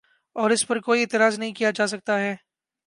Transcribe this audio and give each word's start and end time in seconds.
اور 0.35 0.51
اس 0.51 0.67
پر 0.67 0.79
کوئی 0.79 1.01
اعتراض 1.01 1.39
نہیں 1.39 1.53
کیا 1.53 1.71
جا 1.75 1.87
سکتا 1.87 2.17
کہ 2.17 2.33